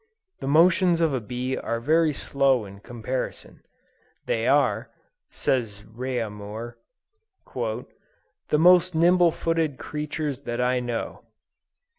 [0.39, 3.61] The motions of a bee are very slow in comparison.
[4.25, 4.89] "They are,"
[5.29, 6.77] says Reaumur,
[7.53, 11.21] "the most nimble footed creatures that I know."